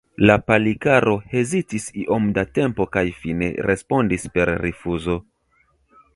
[0.27, 5.21] La Palikaro hezitis iom da tempo kaj fine respondis per rifuzo.